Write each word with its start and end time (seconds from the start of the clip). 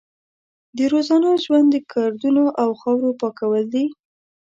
د 0.77 0.79
روزانه 0.91 1.29
ژوند 1.43 1.67
د 1.71 1.75
ګردونو 1.91 2.43
او 2.61 2.69
خاورو 2.81 3.09
پاکول 3.21 3.63
دي. 3.73 3.85